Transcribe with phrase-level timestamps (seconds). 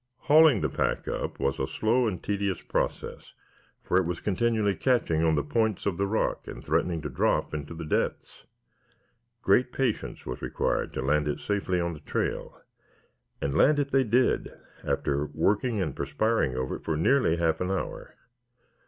[0.21, 3.35] Hauling the pack up was a slow and tedious process,
[3.83, 7.85] for it was continually catching on points of rock and threatening to drop into the
[7.85, 8.47] depths.
[9.43, 12.59] Great patience was required to land it safely on the trail,
[13.41, 14.51] but land it they did
[14.83, 18.15] after working and perspiring over it for nearly half an hour.